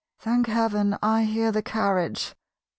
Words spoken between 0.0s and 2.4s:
(Thank Heaven, I hear the carriage!)